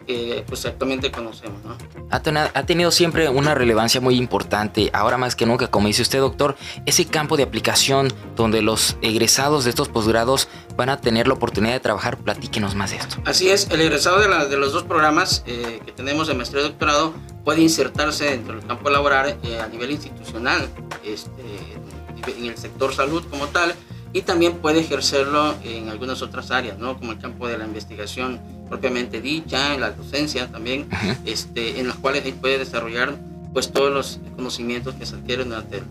[0.09, 1.63] que pues actualmente conocemos.
[1.63, 1.77] ¿no?
[2.09, 6.55] Ha, tenido siempre una relevancia muy importante, ahora más que nunca, como dice usted doctor,
[6.87, 11.73] ese campo de aplicación donde los egresados de estos posgrados van a tener la oportunidad
[11.73, 13.17] de trabajar, platíquenos más de esto.
[13.23, 16.69] Así es, el egresado de, de los dos programas eh, que tenemos de maestría y
[16.69, 17.13] doctorado
[17.45, 20.67] puede insertarse dentro del campo laboral eh, a nivel institucional,
[21.05, 23.75] este, en el sector salud como tal,
[24.11, 26.97] y también puede ejercerlo en algunas otras áreas, ¿no?
[26.97, 30.87] como el campo de la investigación propiamente dicha, en la docencia también,
[31.25, 33.15] este, en las cuales puede desarrollar
[33.53, 35.83] pues, todos los conocimientos que se adquieren durante el,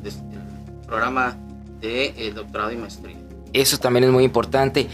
[0.86, 1.36] programa
[1.82, 3.14] de eh, doctorado y maestría.
[3.52, 4.88] Eso también es muy importante.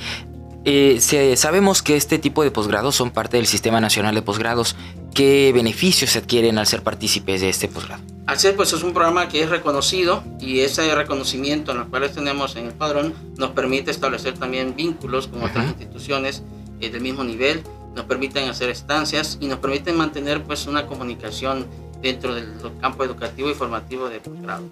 [0.64, 0.98] Eh,
[1.36, 4.74] sabemos que este tipo de posgrados son parte del Sistema Nacional de Posgrados.
[5.14, 8.02] ¿Qué beneficios se adquieren al ser partícipes de este posgrado?
[8.26, 12.12] Así es, pues es un programa que es reconocido y ese reconocimiento en los cuales
[12.12, 16.42] tenemos en el padrón nos permite establecer también vínculos con otras instituciones
[16.80, 17.62] eh, del mismo nivel,
[17.94, 21.66] nos permiten hacer estancias y nos permiten mantener pues una comunicación
[22.04, 22.46] dentro del
[22.80, 24.64] campo educativo y formativo de posgrado.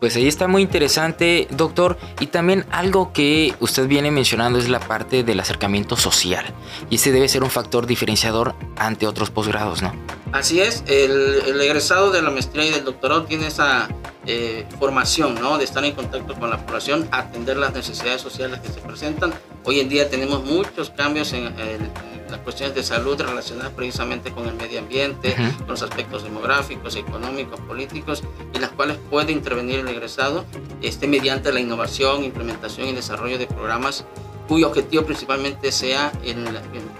[0.00, 1.98] Pues ahí está muy interesante, doctor.
[2.20, 6.44] Y también algo que usted viene mencionando es la parte del acercamiento social.
[6.90, 9.92] Y ese debe ser un factor diferenciador ante otros posgrados, ¿no?
[10.32, 13.88] Así es, el, egresado de la maestría y del doctorado tiene esa
[14.26, 15.56] eh, formación, ¿no?
[15.56, 19.32] De estar en contacto con la población, atender las necesidades sociales que se presentan.
[19.64, 21.54] Hoy en día tenemos muchos cambios en,
[22.30, 27.58] las cuestiones de salud relacionadas precisamente con el medio ambiente, con los aspectos demográficos, económicos,
[27.60, 30.44] políticos, y las cuales puede intervenir el egresado
[30.82, 34.04] este, mediante la innovación, implementación y desarrollo de programas
[34.48, 36.10] cuyo objetivo principalmente sea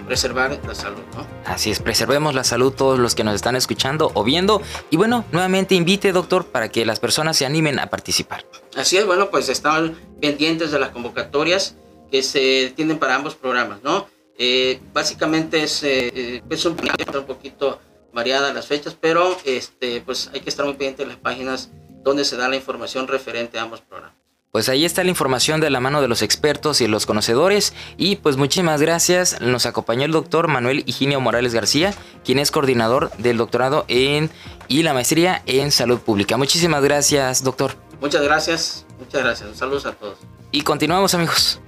[0.05, 1.01] preservar la salud.
[1.15, 1.25] ¿no?
[1.45, 4.61] Así es, preservemos la salud todos los que nos están escuchando o viendo.
[4.89, 8.45] Y bueno, nuevamente invite, doctor, para que las personas se animen a participar.
[8.77, 11.75] Así es, bueno, pues están pendientes de las convocatorias
[12.11, 14.07] que se tienen para ambos programas, ¿no?
[14.37, 17.79] Eh, básicamente es, eh, es un, un poquito
[18.13, 21.69] variada las fechas, pero este, pues hay que estar muy pendientes de las páginas
[22.03, 24.18] donde se da la información referente a ambos programas.
[24.51, 27.73] Pues ahí está la información de la mano de los expertos y los conocedores.
[27.97, 29.39] Y pues muchísimas gracias.
[29.41, 31.93] Nos acompañó el doctor Manuel Higinio Morales García,
[32.25, 34.31] quien es coordinador del doctorado en
[34.67, 36.35] y la maestría en salud pública.
[36.35, 37.75] Muchísimas gracias, doctor.
[38.01, 39.55] Muchas gracias, muchas gracias.
[39.55, 40.17] Saludos a todos.
[40.51, 41.61] Y continuamos, amigos.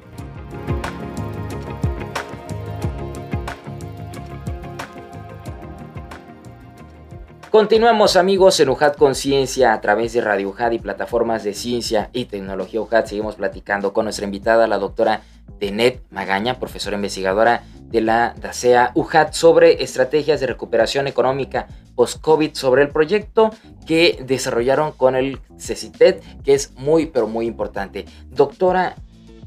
[7.51, 12.23] Continuamos amigos en UJAT Conciencia a través de Radio UJAT y plataformas de ciencia y
[12.23, 13.07] tecnología UJAT.
[13.07, 15.23] Seguimos platicando con nuestra invitada, la doctora
[15.59, 22.83] Denet Magaña, profesora investigadora de la DACEA UJAT sobre estrategias de recuperación económica post-COVID, sobre
[22.83, 23.53] el proyecto
[23.85, 28.05] que desarrollaron con el CECITED, que es muy, pero muy importante.
[28.29, 28.95] Doctora,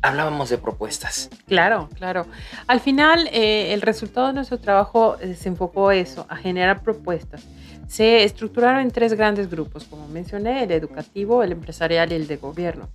[0.02, 1.30] hablábamos de propuestas.
[1.46, 2.26] Claro, claro.
[2.66, 7.46] Al final, eh, el resultado de nuestro trabajo eh, se enfocó eso, a generar propuestas
[7.86, 12.36] se estructuraron en tres grandes grupos, como mencioné, el educativo, el empresarial y el de
[12.36, 12.88] gobierno.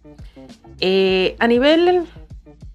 [0.80, 2.06] Eh, a nivel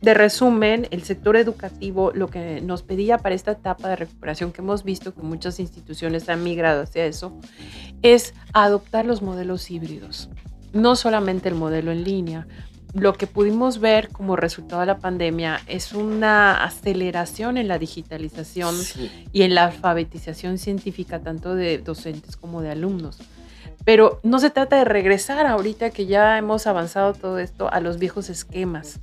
[0.00, 4.61] de resumen, el sector educativo lo que nos pedía para esta etapa de recuperación que
[4.61, 7.38] hemos visto que muchas instituciones han migrado hacia eso,
[8.03, 10.29] es adoptar los modelos híbridos,
[10.74, 12.46] no solamente el modelo en línea,
[12.94, 18.76] lo que pudimos ver como resultado de la pandemia es una aceleración en la digitalización
[19.33, 23.18] y en la alfabetización científica, tanto de docentes como de alumnos.
[23.85, 27.98] Pero no se trata de regresar ahorita que ya hemos avanzado todo esto a los
[27.98, 29.00] viejos esquemas.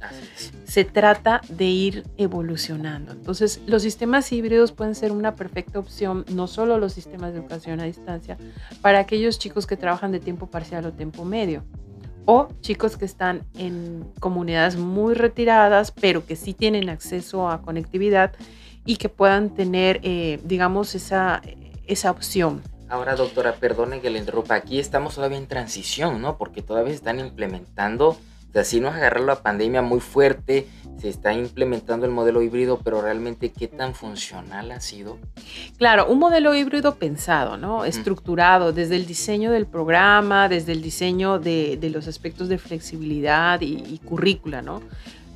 [0.63, 3.11] Se trata de ir evolucionando.
[3.11, 7.79] Entonces, los sistemas híbridos pueden ser una perfecta opción, no solo los sistemas de educación
[7.79, 8.37] a distancia,
[8.81, 11.63] para aquellos chicos que trabajan de tiempo parcial o tiempo medio
[12.25, 18.33] o chicos que están en comunidades muy retiradas, pero que sí tienen acceso a conectividad
[18.85, 21.41] y que puedan tener, eh, digamos, esa,
[21.85, 22.61] esa opción.
[22.89, 26.37] Ahora, doctora, perdone que le interrumpa, aquí estamos todavía en transición, ¿no?
[26.37, 28.17] Porque todavía están implementando
[28.51, 32.81] O sea, si nos agarra la pandemia muy fuerte, se está implementando el modelo híbrido,
[32.83, 35.19] pero realmente qué tan funcional ha sido.
[35.77, 37.85] Claro, un modelo híbrido pensado, ¿no?
[37.85, 43.99] Estructurado desde el diseño del programa, desde el diseño de, los aspectos de flexibilidad y,
[44.03, 44.81] currícula, ¿no?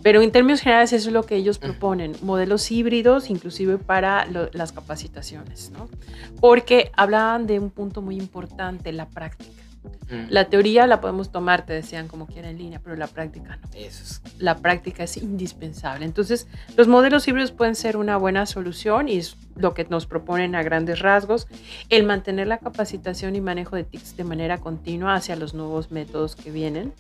[0.04, 4.74] Pero en términos generales eso es lo que ellos proponen, modelos híbridos inclusive para las
[4.74, 5.88] capacitaciones, ¿no?
[6.42, 9.65] Porque hablaban de un punto muy importante, la práctica.
[10.30, 13.70] La teoría la podemos tomar, te decían, como quiera en línea, pero la práctica no.
[14.38, 16.06] La práctica es indispensable.
[16.06, 20.56] Entonces, los modelos híbridos pueden ser una buena solución y es lo que nos proponen
[20.56, 21.48] a grandes rasgos,
[21.90, 26.36] el mantener la capacitación y manejo de TICs de manera continua hacia los nuevos métodos
[26.36, 26.94] que vienen.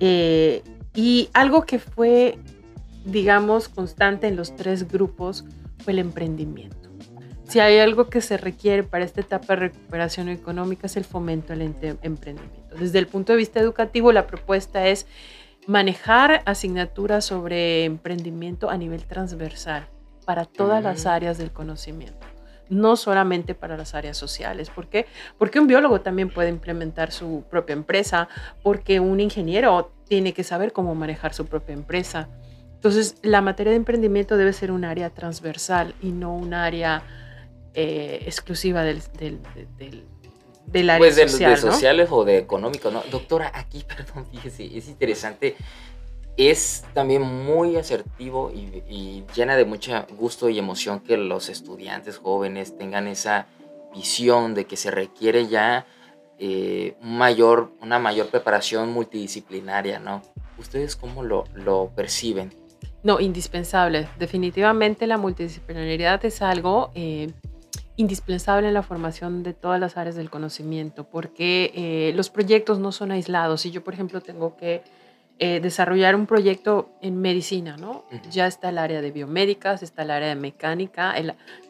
[0.00, 0.62] Eh,
[0.94, 2.38] y algo que fue,
[3.04, 5.44] digamos, constante en los tres grupos
[5.78, 6.79] fue el emprendimiento.
[7.50, 11.52] Si hay algo que se requiere para esta etapa de recuperación económica es el fomento
[11.52, 12.76] al emprendimiento.
[12.78, 15.08] Desde el punto de vista educativo, la propuesta es
[15.66, 19.88] manejar asignaturas sobre emprendimiento a nivel transversal
[20.24, 22.24] para todas las áreas del conocimiento,
[22.68, 24.70] no solamente para las áreas sociales.
[24.70, 25.06] ¿Por qué?
[25.36, 28.28] Porque un biólogo también puede implementar su propia empresa,
[28.62, 32.28] porque un ingeniero tiene que saber cómo manejar su propia empresa.
[32.74, 37.02] Entonces, la materia de emprendimiento debe ser un área transversal y no un área
[37.74, 39.40] eh, exclusiva del, del,
[40.66, 43.02] del, área pues de, social, de sociales o de económico, ¿no?
[43.10, 45.56] Doctora, aquí, perdón, fíjese, es interesante,
[46.36, 52.76] es también muy asertivo y, llena de mucho gusto y emoción que los estudiantes jóvenes
[52.76, 53.46] tengan esa
[53.94, 55.86] visión de que se requiere ya
[56.38, 60.22] eh, mayor, una mayor preparación multidisciplinaria, ¿no?
[60.58, 62.50] ¿Ustedes cómo lo, lo perciben?
[63.02, 64.08] No, indispensable.
[64.18, 67.30] Definitivamente la multidisciplinariedad es algo eh,
[68.00, 72.92] indispensable en la formación de todas las áreas del conocimiento, porque eh, los proyectos no
[72.92, 73.60] son aislados.
[73.60, 74.82] Si yo, por ejemplo, tengo que
[75.38, 78.04] eh, desarrollar un proyecto en medicina, ¿no?
[78.30, 81.14] Ya está el área de biomédicas, está el área de mecánica,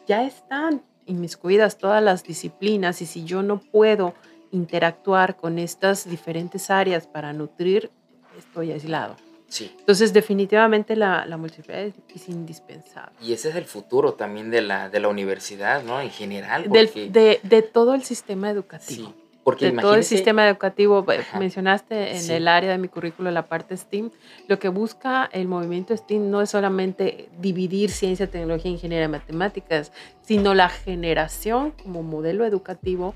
[0.07, 4.13] ya están inmiscuidas todas las disciplinas y si yo no puedo
[4.51, 7.91] interactuar con estas diferentes áreas para nutrir,
[8.37, 9.15] estoy aislado.
[9.59, 13.13] Entonces, definitivamente la, la multiplicidad es, indispensable.
[13.21, 15.99] Y ese es el futuro también de la, de la universidad, ¿no?
[15.99, 16.69] En general.
[16.69, 19.09] de, de, todo el sistema educativo.
[19.09, 23.31] Sí, porque de todo el sistema educativo, eh, mencionaste en el área de mi currículo
[23.31, 24.11] la parte STEAM,
[24.47, 29.91] lo que busca el movimiento STEAM no es solamente dividir ciencia, tecnología, ingeniería y matemáticas,
[30.21, 33.15] sino la generación como modelo educativo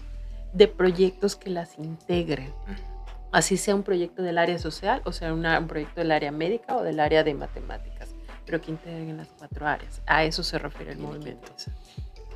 [0.54, 2.52] de proyectos que las integren
[3.36, 6.84] así sea un proyecto del área social o sea un proyecto del área médica o
[6.84, 10.02] del área de matemáticas, pero que integren las cuatro áreas.
[10.08, 11.52] A eso se refiere el movimiento.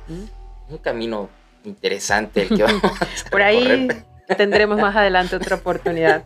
[0.08, 0.72] ¿Mm?
[0.72, 1.30] Un camino
[1.64, 3.88] interesante el que vamos a Por ahí
[4.36, 6.22] tendremos más adelante otra oportunidad.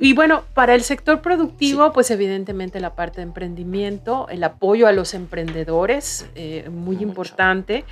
[0.00, 4.92] Y bueno, para el sector productivo, pues evidentemente la parte de emprendimiento, el apoyo a
[4.92, 7.84] los emprendedores, eh, muy importante.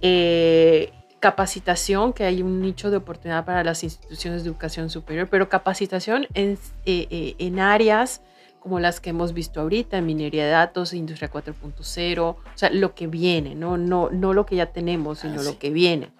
[0.00, 5.48] Eh, capacitación, que hay un nicho de oportunidad para las instituciones de educación superior, pero
[5.48, 8.22] capacitación en, eh, eh, en áreas
[8.58, 13.06] como las que hemos visto ahorita, minería de datos, industria 4.0, o sea, lo que
[13.06, 13.76] viene, ¿no?
[13.76, 16.10] No, no lo que ya tenemos, sino ah, lo que viene.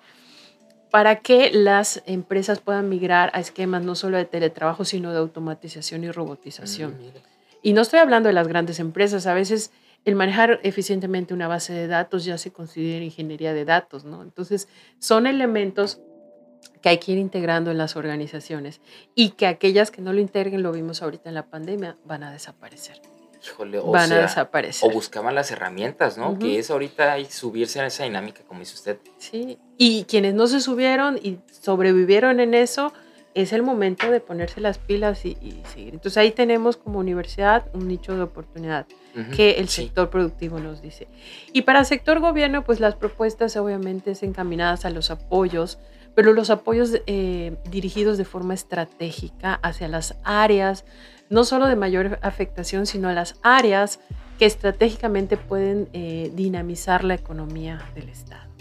[0.90, 6.04] Para que las empresas puedan migrar a esquemas no solo de teletrabajo, sino de automatización
[6.04, 6.92] y robotización.
[6.92, 7.18] Mm,
[7.62, 9.72] y no estoy hablando de las grandes empresas, a veces
[10.04, 14.22] el manejar eficientemente una base de datos ya se considera ingeniería de datos, ¿no?
[14.22, 16.00] Entonces, son elementos
[16.80, 18.80] que hay que ir integrando en las organizaciones
[19.14, 22.32] y que aquellas que no lo integren, lo vimos ahorita en la pandemia, van a
[22.32, 23.00] desaparecer.
[23.44, 24.88] Híjole, o van a desaparecer.
[24.88, 26.38] O buscaban las herramientas, ¿no?
[26.38, 28.98] Que es ahorita hay subirse a esa dinámica, como dice usted.
[29.18, 32.92] Sí, y quienes no se subieron y sobrevivieron en eso,
[33.34, 35.36] es el momento de ponerse las pilas y,
[35.72, 35.94] seguir.
[35.94, 38.86] Entonces ahí tenemos como universidad un nicho de oportunidad
[39.36, 41.06] que el sector productivo nos dice.
[41.52, 45.78] Y para el sector gobierno, pues las propuestas obviamente es encaminadas a los apoyos,
[46.14, 50.84] pero los apoyos eh, dirigidos de forma estratégica hacia las áreas,
[51.28, 54.00] no solo de mayor afectación, sino a las áreas
[54.38, 58.51] que estratégicamente pueden eh, dinamizar la economía del Estado.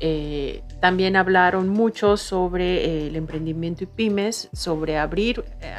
[0.00, 5.74] Eh, también hablaron mucho sobre eh, el emprendimiento y pymes, sobre abrir eh,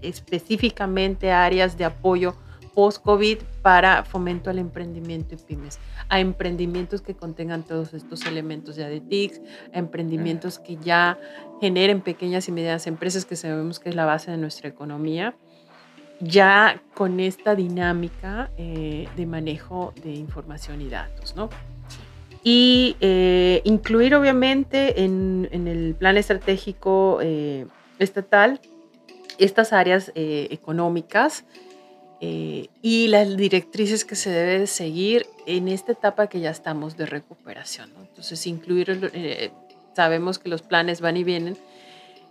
[0.00, 2.34] específicamente áreas de apoyo
[2.74, 8.88] post-COVID para fomento al emprendimiento y pymes, a emprendimientos que contengan todos estos elementos ya
[8.88, 9.42] de TICS,
[9.74, 11.18] a emprendimientos que ya
[11.60, 15.34] generen pequeñas y medianas empresas, que sabemos que es la base de nuestra economía,
[16.20, 21.50] ya con esta dinámica de manejo de información y datos, ¿no?
[22.42, 27.66] Y eh, incluir obviamente en, el plan estratégico eh,
[27.98, 28.60] estatal
[29.38, 31.44] estas áreas eh, económicas
[32.22, 37.06] eh, y las directrices que se debe seguir en esta etapa que ya estamos de
[37.06, 37.90] recuperación.
[37.98, 39.50] Entonces, incluir, eh,
[39.96, 41.56] sabemos que los planes van y vienen,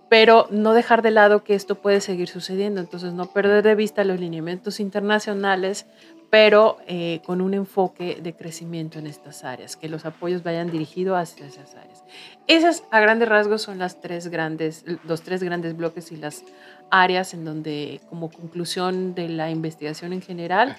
[0.08, 2.80] pero no dejar de lado que esto puede seguir sucediendo.
[2.80, 5.88] Entonces, no perder de vista los lineamientos internacionales,
[6.30, 11.18] pero eh, con un enfoque de crecimiento en estas áreas, que los apoyos vayan dirigidos
[11.18, 12.04] hacia esas áreas.
[12.48, 16.44] Esas, a grandes rasgos, son las tres grandes, los tres grandes bloques y las
[16.92, 20.78] áreas en donde, como conclusión de la investigación en general,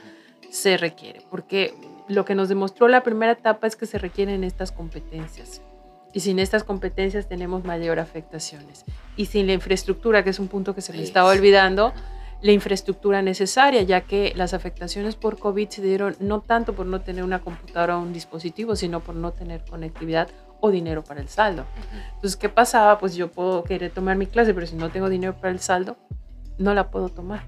[0.51, 1.23] se requiere.
[1.31, 1.75] Porque
[2.09, 5.63] lo que nos demostró la primera etapa es que se requieren estas competencias.
[6.13, 8.85] Y sin estas competencias tenemos mayor afectaciones.
[9.17, 11.93] Y sin la infraestructura, que es un punto que se me estaba olvidando,
[12.43, 17.01] la infraestructura necesaria, ya que las afectaciones por COVID se dieron no tanto por no
[17.01, 20.29] tener una computadora o un dispositivo, sino por no tener conectividad
[20.61, 21.65] o dinero para el saldo.
[22.15, 22.99] Entonces, ¿qué pasaba?
[22.99, 25.97] Pues yo puedo querer tomar mi clase, pero si no tengo dinero para el saldo,
[26.59, 27.43] no la puedo tomar.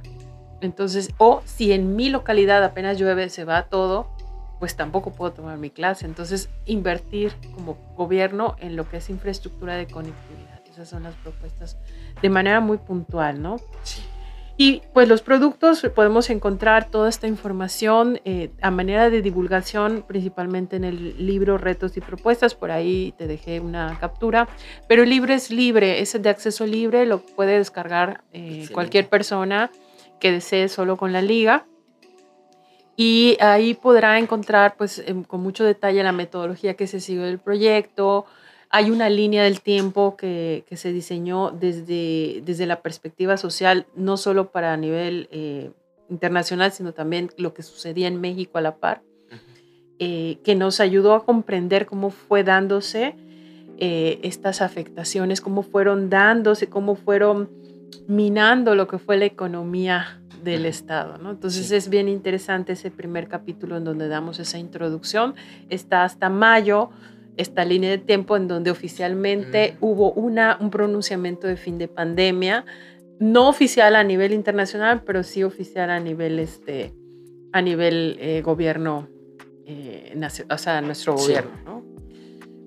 [0.61, 4.11] Entonces, o si en mi localidad apenas llueve, se va todo,
[4.61, 6.07] pues tampoco puedo tomar mi clase.
[6.07, 10.61] Entonces, invertir como gobierno en lo que es infraestructura de conectividad.
[10.71, 11.77] Esas son las propuestas
[12.23, 13.57] de manera muy puntual, ¿no?
[13.83, 14.03] Sí.
[14.57, 20.77] Y pues los productos podemos encontrar toda esta información eh, a manera de divulgación, principalmente
[20.77, 24.49] en el libro Retos y Propuestas, por ahí te dejé una captura,
[24.89, 29.71] pero el libro es libre, es de acceso libre, lo puede descargar eh, cualquier persona
[30.21, 31.67] que desee solo con la liga.
[32.95, 38.27] Y ahí podrá encontrar pues con mucho detalle la metodología que se siguió del proyecto,
[38.75, 44.51] hay una línea del tiempo que, se diseñó desde, desde la perspectiva social, no solo
[44.51, 45.71] para a nivel eh,
[46.09, 49.03] internacional, sino también lo que sucedía en México a la par,
[49.99, 53.15] eh, que nos ayudó a comprender cómo fue dándose
[53.77, 57.51] eh, estas afectaciones, cómo fueron dándose, cómo fueron
[58.09, 61.19] minando lo que fue la economía del Estado.
[61.19, 61.31] ¿no?
[61.31, 65.35] Entonces es bien interesante ese primer capítulo en donde damos esa introducción.
[65.69, 66.91] Está hasta mayo
[67.37, 69.85] esta línea de tiempo en donde oficialmente mm.
[69.85, 72.65] hubo una, un pronunciamiento de fin de pandemia,
[73.19, 76.93] no oficial a nivel internacional, pero sí oficial a nivel, este,
[77.53, 79.09] a nivel eh, gobierno,
[79.67, 80.19] eh,
[80.51, 81.53] o sea, nuestro gobierno.
[81.65, 81.82] ¿no?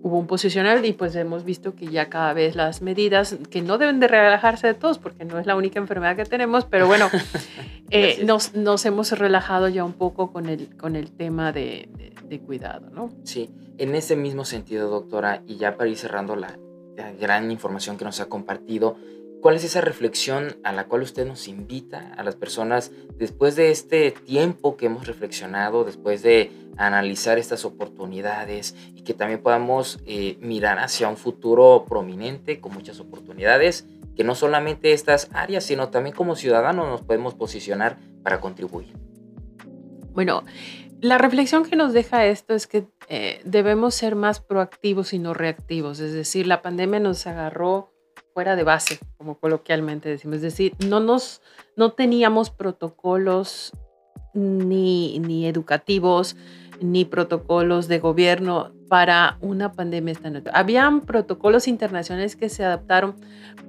[0.06, 3.80] Hubo un posicionamiento y pues hemos visto que ya cada vez las medidas, que no
[3.80, 7.10] deben de relajarse de todos, porque no es la única enfermedad que tenemos, pero bueno,
[7.90, 11.90] eh, nos, nos, hemos relajado ya un poco con el, con el tema de,
[12.24, 13.10] de cuidado, ¿no?
[13.24, 13.50] Sí.
[13.80, 16.56] En ese mismo sentido, doctora, y ya para ir cerrando la,
[17.20, 18.98] gran información que nos ha compartido,
[19.46, 23.70] ¿cuál es esa reflexión a la cual usted nos invita a las personas después de
[23.70, 30.40] este tiempo que hemos reflexionado, después de analizar estas oportunidades y que también podamos eh,
[30.42, 33.86] mirar hacia un futuro prominente con muchas oportunidades,
[34.16, 38.94] que no solamente estas áreas, sino también como ciudadanos nos podemos posicionar para contribuir?
[40.16, 40.44] Bueno,
[41.02, 45.36] la reflexión que nos deja esto es que eh, debemos ser más proactivos y no
[45.36, 46.00] reactivos.
[46.00, 47.95] Es decir, la pandemia nos agarró
[48.36, 50.36] fuera de base, como coloquialmente decimos.
[50.36, 51.42] Es decir, no, nos,
[51.78, 53.72] no teníamos protocolos
[54.34, 56.36] ni, ni educativos,
[56.82, 63.16] ni protocolos de gobierno para una pandemia esta Habían protocolos internacionales que se adaptaron,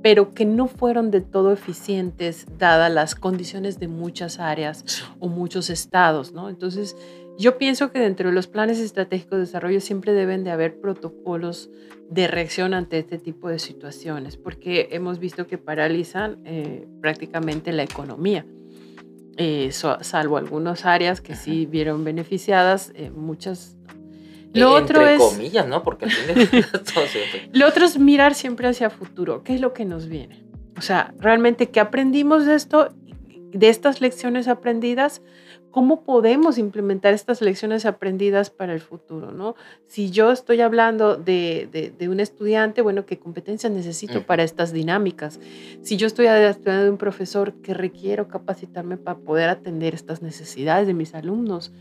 [0.02, 5.70] pero que no fueron de todo eficientes dadas las condiciones de muchas áreas o muchos
[5.70, 6.48] estados, ¿no?
[6.48, 6.96] Entonces,
[7.38, 11.70] yo pienso que dentro de los planes estratégicos de desarrollo siempre deben de haber protocolos
[12.08, 17.82] de reacción ante este tipo de situaciones, porque hemos visto que paralizan eh, prácticamente la
[17.82, 18.46] economía.
[19.38, 23.76] Eh, salvo algunas áreas que sí vieron beneficiadas, eh, muchas
[24.54, 25.82] lo otro es, comillas, ¿no?
[25.82, 26.06] Porque
[27.52, 29.42] Lo otro es mirar siempre hacia futuro.
[29.42, 30.44] ¿Qué es lo que nos viene?
[30.78, 32.88] O sea, realmente, ¿qué aprendimos de esto?
[33.52, 35.22] De estas lecciones aprendidas,
[35.76, 39.30] ¿cómo podemos implementar estas lecciones aprendidas para el futuro?
[39.30, 39.56] ¿no?
[39.86, 45.38] Si yo estoy hablando de, de, un estudiante, bueno, ¿qué competencias necesito para estas dinámicas?
[45.82, 50.86] Si yo estoy estudiando de un profesor, ¿qué requiero capacitarme para poder atender estas necesidades
[50.86, 51.72] de mis alumnos?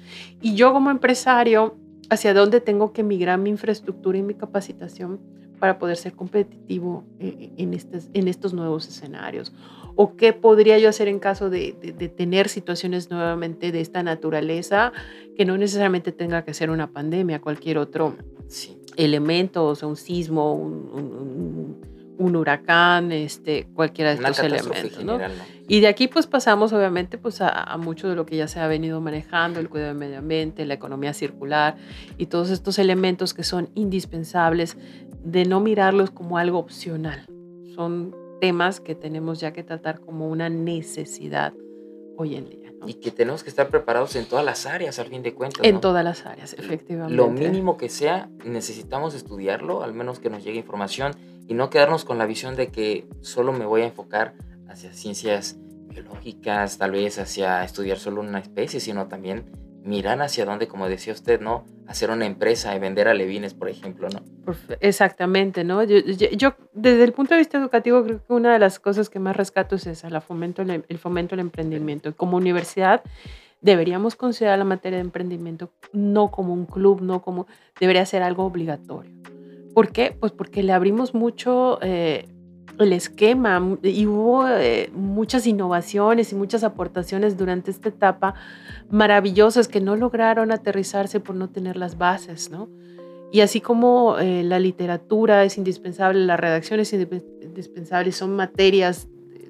[0.41, 1.77] Y yo como empresario,
[2.09, 5.21] ¿hacia dónde tengo que migrar mi infraestructura y mi capacitación
[5.57, 7.79] para poder ser competitivo eh, en,
[8.13, 9.53] en estos nuevos escenarios?
[9.95, 11.73] O qué podría yo hacer en caso de,
[12.15, 14.91] tener situaciones nuevamente de esta naturaleza,
[15.37, 18.15] que no necesariamente tenga que ser una pandemia, cualquier otro
[18.97, 25.03] elemento, o sea, un sismo, un, huracán, este, cualquiera de estos elementos.
[25.03, 25.19] ¿no?
[25.67, 28.59] Y de aquí pues pasamos obviamente pues a, a, mucho de lo que ya se
[28.59, 31.75] ha venido manejando, el cuidado del medio ambiente, la economía circular
[32.17, 34.77] y todos estos elementos que son indispensables
[35.23, 37.25] de no mirarlos como algo opcional.
[37.75, 38.15] Son
[38.45, 41.53] temas que tenemos ya que tratar como una necesidad
[42.15, 42.71] hoy en día.
[42.85, 45.65] Y que tenemos que estar preparados en todas las áreas, al fin de cuentas.
[45.65, 47.15] En todas las áreas, efectivamente.
[47.15, 51.13] Lo mínimo que sea, necesitamos estudiarlo, al menos que nos llegue información
[51.47, 54.35] y no quedarnos con la visión de que solo me voy a enfocar
[54.69, 59.45] hacia ciencias biológicas, tal vez hacia estudiar solo una especie, sino también
[59.85, 61.63] mirar hacia dónde, como decía usted, ¿no?
[61.87, 64.21] Hacer una empresa y vender alevines, por ejemplo, ¿no?
[64.79, 65.83] Exactamente, ¿no?
[65.83, 69.37] Yo, desde el punto de vista educativo, creo que una de las cosas que más
[69.37, 72.15] rescato es esa, la fomento, el fomento del emprendimiento.
[72.15, 73.03] Como universidad,
[73.61, 77.45] deberíamos considerar la materia de emprendimiento no como un club, no como,
[77.79, 79.11] debería ser algo obligatorio.
[79.75, 80.15] ¿Por qué?
[80.19, 82.27] Pues porque le abrimos mucho eh,
[82.79, 88.35] el esquema y hubo eh, muchas innovaciones y muchas aportaciones durante esta etapa
[88.89, 92.69] maravillosas que no lograron aterrizarse por no tener las bases, ¿no?
[93.31, 99.07] Y así como eh, la literatura es indispensable, la redacción es indispensable, son materias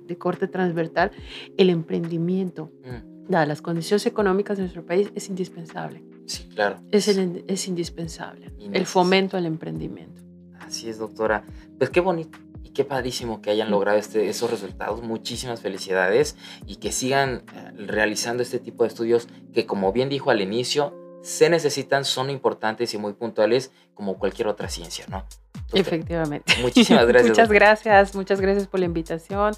[0.08, 1.12] de, corte transversal,
[1.58, 3.30] el emprendimiento, mm.
[3.30, 6.04] dadas las condiciones económicas de nuestro país, es indispensable.
[6.26, 6.78] Sí, claro.
[6.92, 8.52] Es, es indispensable.
[8.72, 10.22] El fomento al emprendimiento.
[10.60, 11.44] Así es, doctora.
[11.78, 12.40] Pues qué bonito
[12.70, 15.02] qué padrísimo que hayan logrado este, esos resultados.
[15.02, 16.36] Muchísimas felicidades
[16.66, 20.94] y que sigan eh, realizando este tipo de estudios que, como bien dijo al inicio,
[21.22, 25.26] se necesitan, son importantes y muy puntuales como cualquier otra ciencia, ¿no?
[25.74, 26.54] Efectivamente.
[26.62, 27.30] Muchísimas gracias.
[27.30, 29.56] muchas gracias, muchas gracias por la invitación.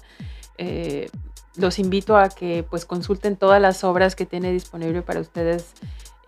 [0.56, 1.08] Eh,
[1.56, 5.72] los invito a que pues consulten todas las obras que tiene disponible para ustedes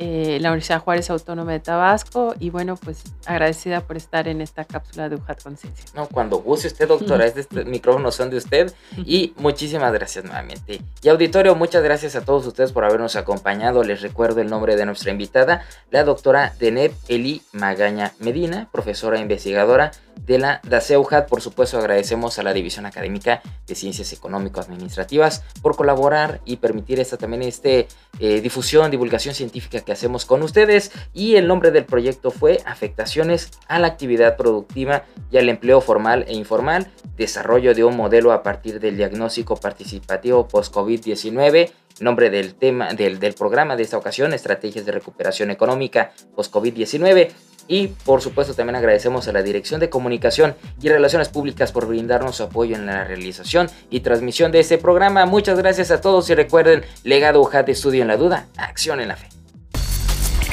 [0.02, 4.64] eh, la Universidad Juárez Autónoma de Tabasco y bueno, pues agradecida por estar en esta
[4.64, 5.84] cápsula de UJAT Conciencia.
[5.94, 10.80] No, cuando guste usted, doctora, este micrófonos son de usted y muchísimas gracias nuevamente.
[11.02, 13.84] Y auditorio, muchas gracias a todos ustedes por habernos acompañado.
[13.84, 19.20] Les recuerdo el nombre de nuestra invitada, la doctora Deneb Eli Magaña Medina, profesora e
[19.20, 21.28] investigadora de la DACEUJAT.
[21.28, 27.18] Por supuesto, agradecemos a la División Académica de Ciencias Económico-Administrativas por colaborar y permitir esta
[27.18, 27.86] también este,
[28.18, 30.92] eh, difusión, divulgación científica que hacemos con ustedes.
[31.12, 36.24] Y el nombre del proyecto fue Afectaciones a la actividad productiva y al empleo formal
[36.28, 41.70] e informal, desarrollo de un modelo a partir del diagnóstico participativo post-COVID-19
[42.00, 47.30] nombre del tema del, del, programa de esta ocasión, Estrategias de Recuperación Económica post-COVID-19.
[47.68, 52.36] Y por supuesto también agradecemos a la Dirección de Comunicación y Relaciones Públicas por brindarnos
[52.36, 55.24] su apoyo en la realización y transmisión de este programa.
[55.26, 59.16] Muchas gracias a todos y recuerden, legado UJAT Estudio en la Duda, acción en la
[59.16, 59.39] fe.